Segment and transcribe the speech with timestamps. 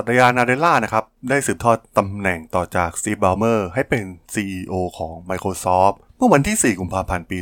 [0.00, 7.38] สัตยานาเดล่านะครับ ได้สืบทอดตำแหน่งต่อจากซีบาลเมอร์ให้เป็น CEO ของ Microsoft เมื่อวันที่ 4 กุมภาพันธ์ปี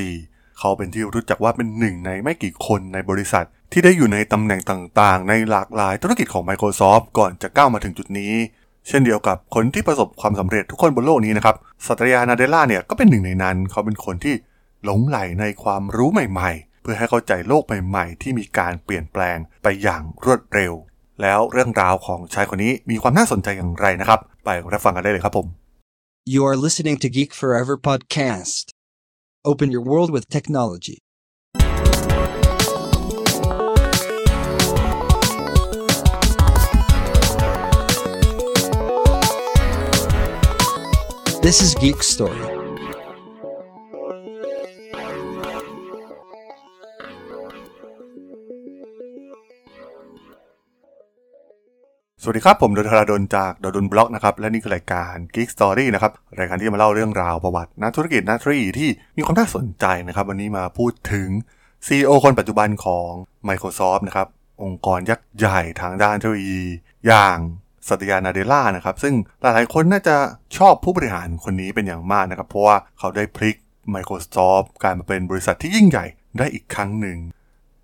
[0.00, 8.32] 2014 เขาเป็นที่รู้จักว่าเป็นหนึ่งในไม่กี่คนในบริษัท ที่ได้อยู่ในตำแหน่งต่างๆ ในหลากหลายธุรกิจของ Microsoft ก่อนจะก้าวมาถึงจุดนี้
[8.88, 14.34] เช่นเดียวกับคนที่ประสบความสำเร็จทุกคนบนโลกนี้นะครับสัตยานาเดล่าเนี่ยก็เป็นหนึ่งในนั้น เขาเป็นคนที่
[14.84, 20.72] หลงไหลในความรู้ใหม่ ๆ เพื่อให้เข้าใจโลกใหม่ ๆ ที่มีการเปลี่ยนแปลงไปอย่างรวดเร็ว
[21.22, 25.46] แล้วเรื่องราวของชายคนนี้มีความน่าสนใจอย่างไรนะครับ ไปรับฟังกันได้เลยครับผม
[26.34, 28.70] You are listening to Geek Forever podcast.
[29.44, 30.98] Open your world with technology.
[41.42, 42.53] This is Geek Story.
[52.26, 61.28] สวัสดีครับ ผมดนทราดนจากดนบล็อกนะครับและนี่คือรายการ Geek Story นะครับรายการที่มาเล่าเรื่องราวประวัตินักธุรกิจนักธุรกิจที่มีความน่าสนใจนะครับวันนี้มาพูดถึง
[61.86, 63.10] CEO คนปัจจุบันของ
[63.48, 64.28] Microsoft นะครับ
[64.62, 66.62] องค์กรยักษ์ใหญ่ทางด้านเทคโนโลยี
[67.06, 67.38] อย่าง
[67.88, 70.16] สัตยานาเดล่านะครับซึ่งหลายๆคนน่าจะ
[70.56, 73.56] ชอบผู้บริหารคนนี้เป็นอย่างมากนะครับเพราะว่าเขาได้พลิก
[73.94, 76.06] Microsoft กลายมาเป็นบริษัทที่ยิ่งใหญ่
[76.38, 77.18] ได้อีกครั้งหนึ่ง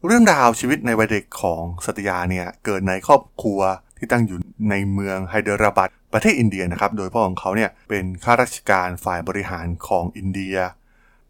[0.06, 3.60] เรื่องราวชีวิตในวัยเด็กของสัตยาเนี่ยเกิดในครอบครัว
[4.00, 4.38] ที่ตั้งอยู่
[4.70, 10.56] ในเมืองไฮเดราบัดประเทศอินเดียนะครับ โดยพ่อของเขาเนี่ยเป็นข้าราชการฝ่ายบริหารของอินเดีย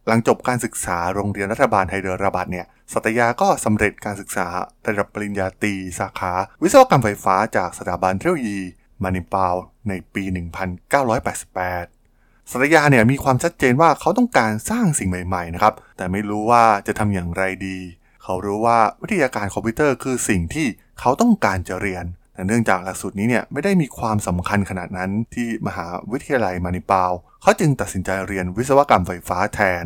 [0.07, 4.47] หลังจบการศึกษาโรงเรียนรัฐบาลไฮเดราบัดเนี่ยสัตยาก็สำเร็จการศึกษา
[4.87, 8.61] ระดับปริญญาตรีสาขา วิศวกรรมไฟฟ้าจากสถาบันเทคโนโลยี
[9.03, 9.55] มานิปาล
[9.89, 10.25] ในปี
[11.53, 17.79] 1988สัตยาเนี่ยมีความชัดเจนว่าเขาต้องการสร้างสิ่งใหม่ๆนะครับ แต่ไม่รู้ว่าจะทำอย่างไรดี
[18.23, 20.67] เขารู้ว่าวิทยาการคอมพิวเตอร์คือสิ่งที่
[21.01, 22.05] เขาต้องการจะเรียน
[22.41, 27.11] แต่เนื่องจากหลักสูตรนี้เนี่ยไม่ได้มีความสำคัญขนาดนั้นที่มหาวิทยาลัยมานิปาล
[27.43, 29.85] เขาจึงตัดสินใจเรียนวิศวกรรมไฟฟ้าแทน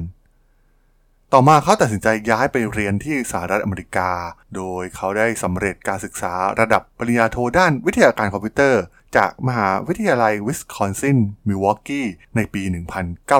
[1.33, 4.11] ต่อมาเขาตัดสินใจย้ายไปเรียนที่สหรัฐอเมริกา
[4.57, 8.83] โดยเขาได้สำเร็จการศึกษาระดับปริญญาโทด้านวิทยาการคอมพิวเตอร์
[9.17, 12.63] จากมหาวิทยาลัยวิสคอนซิน มิลวอกกี้ในปี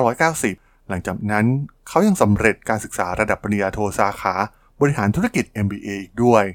[0.05, 1.45] 1990 หลังจากนั้น
[1.87, 4.33] เขายังสำเร็จการศึกษาระดับปริญญาโทสาขา
[4.79, 6.45] บริหารธุรกิจ MBA อีกด้วย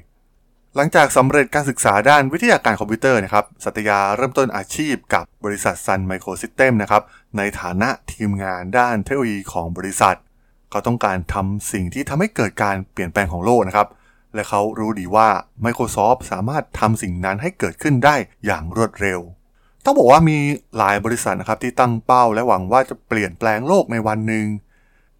[0.75, 7.03] หลังจากสำเร็จการศึกษาด้านวิทยาการคอมพิวเตอร์นะครับ สัตยาเริ่มต้นอาชีพกับบริษัท Sun Microsystem นะครับ
[7.37, 10.17] ในฐานะทีมงานด้านเทคโนโลยีของบริษัท
[10.71, 13.87] เขาต้องการทำสิ่งที่ทำให้เกิดการเปลี่ยนแปลงของโลกนะครับ
[14.35, 15.29] และเขารู้ดีว่า
[15.65, 18.15] Microsoft สามารถทำสิ่งนั้นให้เกิดขึ้นได้
[18.45, 19.19] อย่างรวดเร็ว
[19.85, 20.37] ต้องบอกว่ามี
[20.77, 24.45] หลายบริษัทนะครับที่ตั้งเป้าและหวังว่าจะเปลี่ยนแปลงโลกในวันหนึ่ง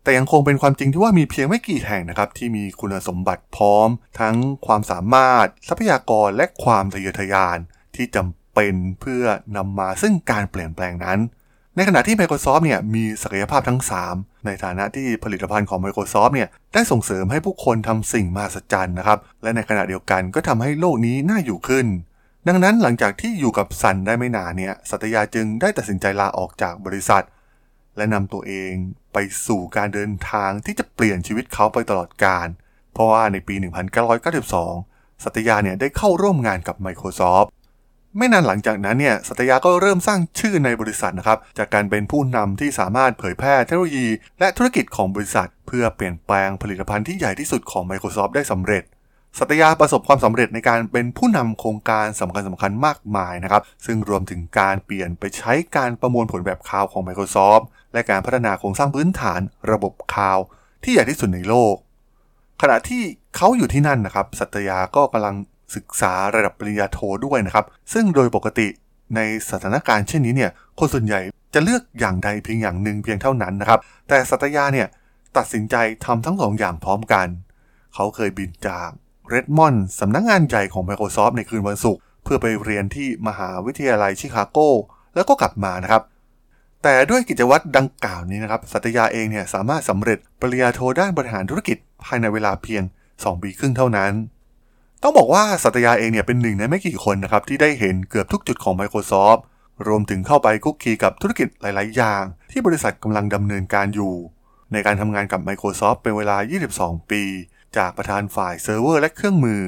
[0.03, 3.89] แต่ยังคงเป็นความจริงที่ว่ามีเพียงไม่กี่แห่งนะครับ ที่มีคุณสมบัติพร้อม
[4.19, 4.35] ทั้ง
[4.65, 7.57] ความสามารถ ทรัพยากรและความทะเยอทะยาน
[7.95, 9.23] ที่จำเป็นเพื่อ
[9.57, 11.19] นำมาซึ่งการเปลี่ยนแปลงนั้น
[11.75, 21.85] ในขณะที่ Microsoft เนี่ยมีศักยภาพทั้ง 3 ในฐานะที่ผลิตภัณฑ์ของ Microsoft เนี่ยได้ส่งเสริมให้ผู้คนทำสิ่งมหัศจรรย์นะครับ และในขณะเดียวกันก็ทำให้โลกนี้น่าอยู่ขึ้น
[22.47, 27.23] ดังนั้นหลังจากที่อยู่กับซันได้ไม่นานเนี่ยสัตยาจึงได้ตัดสินใจลาออกจากบริษัท
[27.97, 28.73] และนำตัวเอง
[29.13, 29.17] ไป
[29.47, 32.47] สู่การเดินทางที่จะเปลี่ยนชีวิตเขาไปตลอดกาล
[32.93, 33.55] เพราะว่าในปี
[34.39, 37.47] 1992 สัตยาเนี่ยได้เข้าร่วมงานกับ Microsoft
[38.17, 44.07] ไม่นานหลังจากนั้นเนี่ย สัตยาก็เริ่มสร้างชื่อในบริษัทนะครับ จากการเป็นผู้นำที่สามารถเผยแพร่เทคโนโลยี
[44.39, 48.83] และธุรกิจของบริษัท เพื่อเปลี่ยนแปลงผลิตภัณฑ์ที่ใหญ่ที่สุดของ Microsoft ได้สำเร็จ
[49.39, 59.39] สัตยาประสบความสำเร็จในการเป็นผู้นำโครงการสำคัญสำคัญมากมายนะครับ ซึ่งรวมถึงการเปลี่ยนไปใช้การประมวลผลแบบคาวของ Microsoft และการพัฒนาโครงสร้างพื้นฐาน
[59.71, 60.37] ระบบคาว
[60.83, 61.75] ที่ใหญ่ที่สุดในโลก
[62.61, 63.03] ขณะที่
[63.35, 65.35] เขาอยู่ที่นั่นนะครับ สัตยาก็กำลัง
[65.75, 68.67] ศึกษาระดับปริญญาโทด้วยนะครับ ซึ่งโดยปกติ
[69.15, 71.21] ในสถานการณ์เช่นนี้เนี่ย คนส่วนใหญ่
[71.53, 74.87] จะเลือกอย่างใดเพียงอย่างหนึ่งเพียงเท่านั้นนะครับ แต่สัตยาเนี่ย
[75.37, 75.75] ตัดสินใจ
[76.05, 77.27] ทำทั้งสองอย่างพร้อมกัน
[77.95, 78.89] เขาเคยบินจาก
[79.27, 84.57] เรดมอนด์สำนักงงานใหญ่ของ Microsoft ในคืนวันศุกร์เพื่อไปเรียนที่มหาวิทยาลัยชิคาโก
[85.15, 86.03] แล้วก็กลับมานะครับ
[86.83, 92.83] แต่ด้วยกิจวัตรดังกล่าวนี้นะครับ สัตยาเองเนี่ยสามารถสำเร็จปริญญาโทด้านบริหารธุรกิจภายในเวลาเพียง
[93.13, 94.11] 2 ปีครึ่งเท่านั้น
[95.03, 99.39] ต้องบอกว่าสัตยาเองเนี่ยเป็นหนึ่งในไม่กี่คนนะครับที่ได้เห็นเกือบทุกจุดของ Microsoft
[99.87, 104.13] รวมถึงเข้าไปคุกคีกับธุรกิจหลาย ๆ อย่าง ที่บริษัทกำลังดำเนินการอยู่
[104.71, 106.37] ในการทำงานกับ Microsoft เป็นเวลา
[106.73, 107.23] 22 ปี
[107.77, 109.61] จากประธานฝ่ายเซิร์ฟเวอร์และเครื่องมือ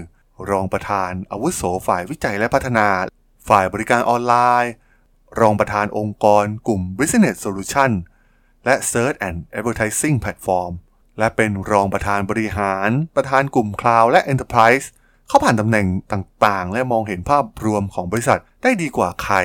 [0.49, 2.87] รองประธานอาวุโสฝ่ายวิจัยและพัฒนา
[3.47, 4.73] ฝ่ายบริการออนไลน์
[5.39, 7.91] รองประธานองค์กรกลุ่ม Business Solution
[8.65, 10.73] และ Search and Advertising Platform
[11.19, 14.85] และเป็นรองประธานบริหาร ประธานกลุ่ม Cloud และ Enterprise
[15.27, 19.35] เขาผ่านตำแหน่งต่างๆ และมองเห็นภาพรวมของบริษัทได้ดีกว่าใคร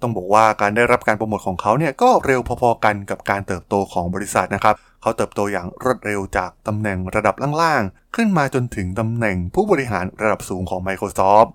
[0.00, 4.74] ต้องบอกว่าการได้รับการโปรโมทของเขาเนี่ยก็เร็วพอๆกันกับการเติบโตของบริษัทนะครับ
[5.04, 11.48] เขาเติบโตอย่างรวดเร็วจากตำแหน่งระดับล่างๆ ขึ้นมาจนถึงตำแหน่งผู้บริหารระดับสูงของ Microsoft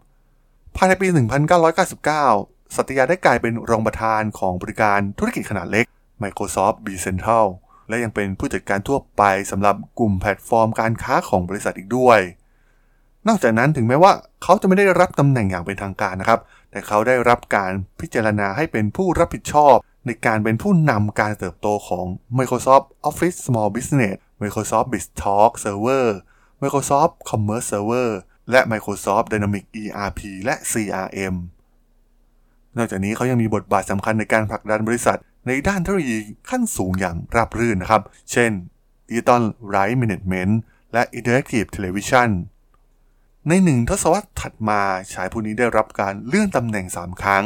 [0.76, 1.08] ภายในปี
[1.92, 5.86] 1999 สัตยาได้กลายเป็นรองประธานของบริการธุรกิจขนาดเล็ก
[6.24, 7.46] Microsoft B Central
[7.90, 12.20] และยังเป็นผู้จัดการทั่วไปสำหรับกลุ่มแพลตฟอร์มการค้าของบริษัทอีกด้วย
[13.28, 14.12] นอกจากนั้นถึงแม้ว่า
[14.44, 16.40] เขาจะไม่ได้รับตำแหน่งอย่างเป็นทางการนะครับ
[16.72, 19.76] แต่เขาได้รับการพิจารณาให้เป็นผู้รับผิดชอบ
[20.10, 22.06] ในการเป็นผู้นำการเติบโตของ
[22.38, 26.08] Microsoft Office Small Business Microsoft BizTalk Server
[26.62, 28.10] Microsoft Commerce Server
[28.52, 31.36] และ Microsoft Dynamics ERP และ CRM
[32.78, 36.18] นอกจากนี้เขายังมีบทบาทสำคัญในการผลักดันบริษัท ในด้านเทคโนโลยี
[36.50, 38.52] ขั้นสูงอย่างราบรื่นนะครับ เช่น
[39.10, 39.44] Digital
[39.74, 40.54] Rights Management
[40.94, 42.30] และ Interactive Television
[43.48, 44.82] ในหนึ่งทศวรรษถัดมา
[45.14, 47.46] ชายผู้นี้ได้รับการเลื่อนตำแหน่ง 3 ครั้ง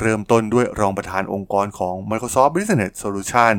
[0.00, 3.54] เริ่มต้นด้วยรองประธานองค์กรของ Microsoft Business Solution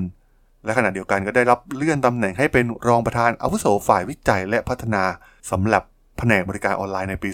[0.66, 5.04] และขณะเดียวกันก็ได้รับเลื่อนตำแหน่งให้เป็นรองประธานอาวุโสฝ่ายวิจัยและพัฒนา
[5.52, 5.84] สำหรับ
[6.18, 7.30] แผนกบริการออนไลน์ในปี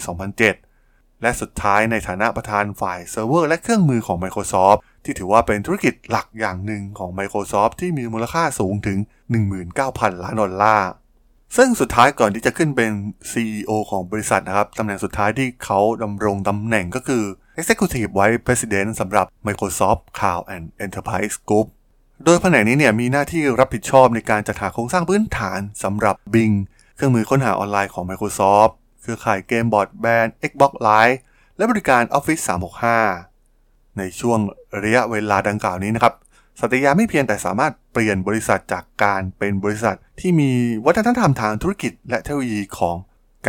[0.60, 8.98] 2007 และสุดท้ายในฐานะประธานฝ่ายเซิร์ฟเวอร์และเครื่องมือของ Microsoft ที่ถือว่าเป็นธุรกิจหลักอย่างหนึ่งของ Microsoft ที่มีมูลค่าสูงถึง
[9.60, 10.90] 19,000 ล้านดอลลาร์
[11.56, 12.90] ซึ่งสุดท้ายก่อนที่จะขึ้นเป็น
[13.32, 17.24] CEO ของบริษัทนะครับตำแหน่งสุดท้ายที่เขาดำรงตำแหน่งก็คือ
[17.58, 21.66] Executive Vice President สำหรับ Microsoft Cloud and Enterprise Group
[22.24, 26.56] โดยแผนกนี้เนี่ยมีหน้าที่รับผิดชอบในการจัดหาโครงสร้างพื้นฐานสำหรับ Bing
[26.96, 31.16] เครื่องมือค้นหาออนไลน์ของ Microsoft เครือข่ายเกมบอร์ดแบนด์ Xbox Live
[31.56, 32.42] และบริการ Office
[33.20, 34.38] 365 ในช่วง
[34.82, 36.14] ระยะเวลาดังกล่าวนี้นะครับ
[36.60, 40.50] สัตยาไม่เพียงแต่สามารถเปลี่ยนบริษัทจากการเป็นบริษัทที่มี
[40.86, 42.96] วัฒนธรรมทางธุรกิจและเทคโนโลยีของ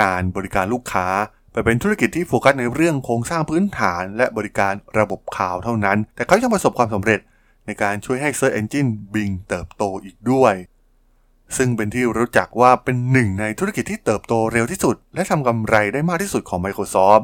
[0.01, 1.07] การบริการลูกค้า
[1.53, 7.19] ไปเป็นธุรกิจที่โฟกัสในเรื่องโครงสร้างพื้นฐานและบริการระบบข่าวเท่านั้น แต่เขายังประสบความสำเร็จ
[7.65, 10.53] ในการช่วยให้ Search Engine Bing เติบโตอีกด้วย
[11.57, 17.23] ซึ่งเป็นที่รู้จักว่าเป็นหนึ่งในธุรกิจที่เติบโตเร็วที่สุด และทำกำไรได้มากที่สุดของ Microsoft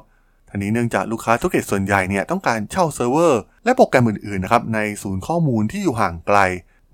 [0.49, 6.39] ทั้งนี้เนื่องจากลูกค้าธุรกิจส่วนใหญ่เนี่ยต้องการเช่าเซิร์ฟเวอร์ และโปรแกรมอื่นๆนะครับในศูนย์ข้อมูลที่อยู่ห่างไกล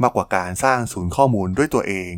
[0.02, 2.12] มากกว่าการสร้างศูนย์ข้อมูลด้วยตัวเอง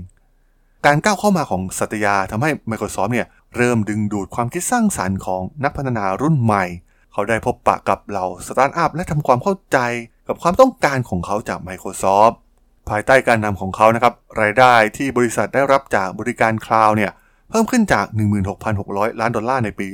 [0.85, 6.65] การก้าวเข้ามาของสัตยาทำให้ Microsoft เนี่ย เริ่มดึงดูดความคิดสร้างสรรค์ของนักพัฒนารุ่นใหม่
[7.11, 9.77] เขาได้พบปะกับเหล่าสตาร์ทอัพและทำความเข้าใจ
[10.27, 12.35] กับความต้องการของเขาจาก Microsoft
[12.89, 17.11] ภายใต้การนำของเขานะครับรายได้ที่บริษัทได้รับจากบริการคลาวด์เนี่ย
[17.49, 18.05] เพิ่มขึ้นจาก
[18.63, 19.87] 16,600 ล้านดอลลาร์ในปี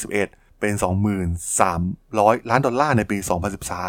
[0.00, 3.18] 2011 เป็น 23,000 ล้านดอลลาร์ในปี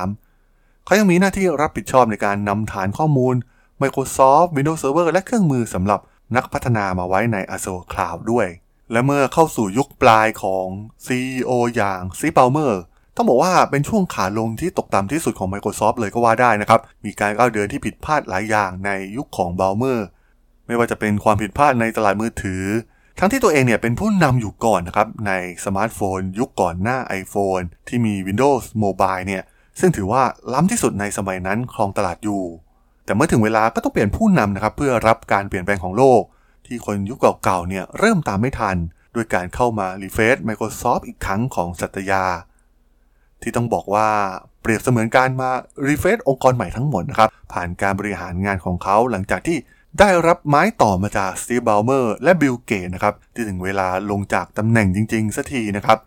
[0.07, 3.35] 2013 เขายังมีหน้าที่รับผิดชอบในการนำฐานข้อมูล
[3.81, 5.99] Microsoft Windows Server และเครื่องมือสำหรับ
[6.35, 8.47] นักพัฒนามาไว้ใน Azure Cloud ด้วย
[8.91, 10.65] และเมื่อเข้าสู่ยุคปลายของ
[11.05, 12.81] CEO อย่างซีเปาเมอร์
[13.15, 20.07] ต้องบอกว่าเป็นช่วงขาลงที่ตกต่ำที่สุดของ Microsoft เลยก็ว่าได้นะครับ มีการก้าวเดินที่ผิดพลาดหลายอย่างในยุคของบอลเมอร์
[20.67, 22.63] ไม่ว่าจะเป็นความผิดพลาดในตลาดมือถือ
[23.19, 25.31] ทั้งที่ตัวเองเนี่ยเป็นผู้นำอยู่ก่อนนะครับ ใน
[25.65, 29.43] สมาร์ทโฟน ยุคก่อนหน้า iPhone ที่มี Windows Mobile เนี่ย
[29.79, 30.23] ซึ่งถือว่า
[30.53, 32.43] ล้ำที่สุดในสมัยนั้นครองตลาดอยู่
[33.05, 36.21] แต่เมื่อถึงเวลาก็ต้องเปลี่ยนผู้นำนะครับเพื่อรับการเปลี่ยนแปลงของโลก
[36.71, 38.77] ที่คนยุคเก่าๆเนี่ยเริ่มตามไม่ทัน
[39.15, 42.25] ด้วยการเข้ามารีเฟซ Microsoft อีกครั้งของสัตยา
[43.41, 44.09] ที่ต้องบอกว่า
[44.61, 45.49] เปรียบเสมือนการมา
[45.87, 49.57] refresh องค์กรใหม่ทั้งหมดนะครับ ผ่านการบริหารงานของเขาหลังจากที่
[49.99, 55.99] ได้รับไม้ต่อมาจากสตีฟบอลเมอร์และบิลเกตส์นะครับ ที่ถึงเวลาลงจากตำแหน่งจริงๆสักทีนะครับ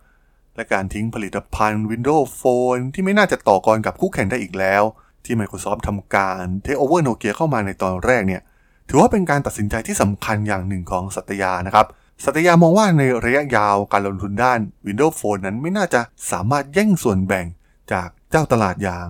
[0.55, 4.83] และการทิ้งผลิตภัณฑ์ Windows Phone ที่ไม่น่าจะต่อกรกับคู่แข่งได้อีกแล้ว
[5.25, 8.41] ที่ Microsoft ทำการเทคโอเวอร์โนเกียเข้ามาในตอนแรกเนี่ย
[8.89, 11.87] ถือว่าเป็นการตัดสินใจที่สำคัญอย่างหนึ่งของสัตยานะครับ
[12.23, 16.01] สัตยามองว่าในระยะยาวการลงทุนด้าน Windows Phone นั้นไม่น่าจะ
[16.31, 17.45] สามารถแย่งส่วนแบ่ง
[17.91, 19.07] จากเจ้าตลาดอย่าง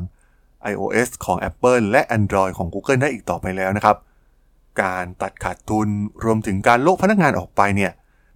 [0.72, 3.98] iOS ของ Apple และ Android ของ Google ได้อีกต่อไปแล้วนะครับ
[4.82, 5.88] การตัดขาดทุน
[6.24, 7.92] รวมถึงการโลกพนักงานออกไปเนี่ย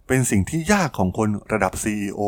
[0.08, 2.22] เป็นสิ่งที่ยากของคนระดับ CEO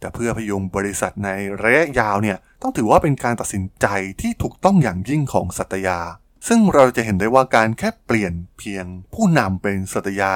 [0.00, 1.30] แต่เพื่อพยุงบริษัทใน
[1.62, 3.86] ระยะยาวเนี่ย ต้องถือว่าเป็นการตัดสินใจ
[4.20, 6.00] ที่ถูกต้องอย่างยิ่งของสัตยา
[6.48, 8.84] ซึ่งเราจะเห็นได้ว่าการแค่เปลี่ยนเพียง
[9.14, 10.34] ผู้นำเป็นสัตยา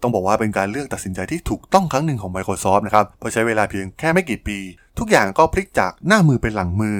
[0.00, 4.58] ต้องบอกว่าเป็นการเลือกตัดสินใจที่ถูกต้องครั้งหนึ่งของ Microsoft นะครับเพราะใช้เวลาเพียงแค่ไม่กี่ปี
[4.98, 6.98] ทุกอย่างก็พลิกจากหน้ามือเป็นหลังมือ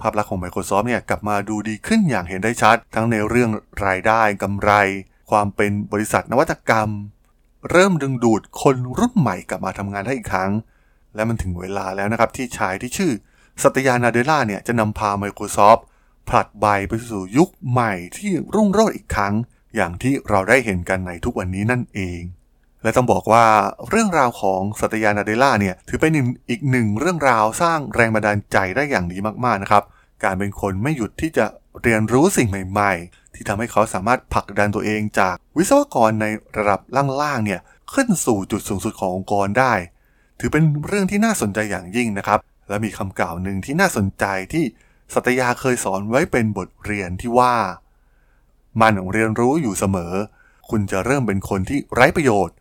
[0.00, 3.50] ภาพลักษณ์ของ Microsoft เนี่ยกลับมาดูดีขึ้นอย่างเห็นได้ชัด ทั้งในเรื่อง
[3.86, 4.70] รายได้กำไร
[5.30, 6.88] ความเป็นบริษัทนวัตกรรม
[7.70, 10.50] เริ่มดึงดูดคนรุ่นใหม่กลับมาทำงานได้อีกครั้ง
[11.14, 13.12] และมันถึงเวลาแล้วนะครับที่ชายที่ชื่อ
[13.62, 15.80] สัตยานาเดล่าเนี่ยจะนำพา Microsoft
[16.28, 19.34] ผลัดใบไปสู่ยุคใหม่ที่รุ่งโรจน์อีกครั้ง
[19.76, 22.20] อย่างที่เราได้เห็นกันในทุกวันนี้นั่นเอง
[22.82, 23.46] และต้องบอกว่า
[23.88, 26.12] เรื่องราวของสัตยานาเดล่าเนี่ยถือเป็น
[26.50, 29.82] อีกหนึ่งเรื่องราวสร้างแรงบันดาลใจได้อย่างดีมากๆนะครับ
[30.24, 31.46] การเป็นคนไม่หยุดที่จะ
[31.82, 36.80] เรียนรู้สิ่งใหม่ ๆ ที่ทำให้เขาสามารถผลักดันตัวเองจากวิศวกรในระดับ
[37.22, 37.60] ล่างๆเนี่ย
[37.94, 39.72] ขึ้นสู่จุดสูงสุดขององค์กรได้
[40.40, 44.64] ถือเป็นเรื่องที่น่าสนใจอย่างยิ่งนะครับ และมีคำกล่าวหนึ่งที่น่าสนใจที่
[45.14, 47.54] สัตยาเคยสอนไว้เป็นบทเรียนที่ว่า
[48.80, 50.14] มันเรียนรู้อยู่เสมอ
[50.70, 52.56] คุณจะเริ่มเป็นคนที่ไร้ประโยชน์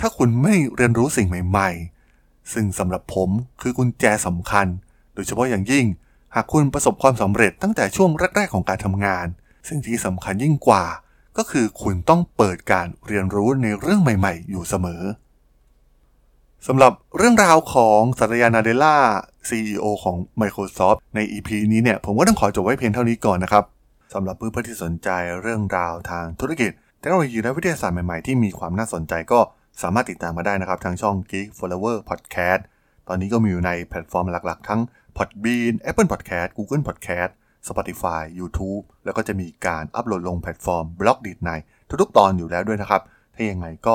[0.00, 1.70] ถ้าคุณไม่เรียนรู้สิ่งใหม่
[2.10, 4.66] ๆ ซึ่งสำหรับผมคือกุญแจสำคัญ
[5.14, 5.86] โดยเฉพาะอย่างยิ่ง
[6.34, 9.26] หากคุณประสบความสำเร็จตั้งแต่ช่วงแรก ๆ ของการทำงาน
[9.68, 10.84] สิ่งที่สำคัญยิ่งกว่า
[11.36, 15.02] ก็คือคุณต้องเปิดการเรียนรู้ในเรื่องใหม่ ๆ อยู่เสมอ
[16.68, 18.96] สำหรับเรื่องราวของสัตยานาเดล่า
[19.48, 23.64] CEO ของ Microsoft ใน EP นี้เนี่ย ผมก็ต้องขอจบไว้เพียงเท่านี้ก่อนนะครับ
[24.14, 25.08] สำหรับเพื่อนๆที่สนใจ
[25.42, 29.40] เรื่องราวทางธุรกิจเทคโนโลยีและวิทยาศาสตร์ใหม่ๆ ที่มีความน่าสนใจก็
[29.82, 32.62] สามารถติดตามมาได้นะครับ ทางช่อง Geek Forever Podcast
[33.08, 34.80] ตอนนี้ก็มีอยู่ในแพลตฟอร์มหลักๆ ทั้ง
[35.16, 37.30] Podbean Apple Podcast Google Podcast
[37.68, 41.50] Spotify YouTube แล้วก็จะมีการอัปโหลดลงแพลตฟอร์ม Blockdit ใน
[42.02, 43.02] ทุกๆ ตอนอยู่แล้วด้วยนะครับ
[43.34, 43.94] ถ้ายังไงก็